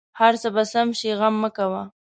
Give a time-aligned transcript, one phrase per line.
[0.19, 1.83] هر څه به سم شې غم مه کوه